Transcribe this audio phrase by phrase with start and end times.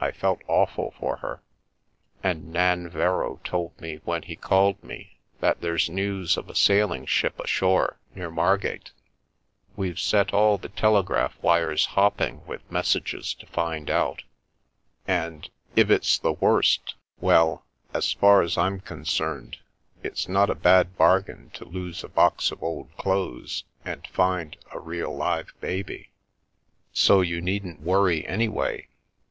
[0.00, 1.42] I felt awful for her.
[2.22, 7.38] And Nanverrow told me when he called me that there's news of a sailing ship
[7.38, 8.90] ashore near Margate.
[9.76, 14.22] We've set all the telegraph wires hopping with messages to find out.
[15.06, 19.58] And— if it's the worst— well, as far as I'm concerned,
[20.02, 24.80] it's not a bad bargain to lose a box of old clothes and find a
[24.80, 26.08] real live baby.
[26.94, 28.88] So you needn't worry, anyway.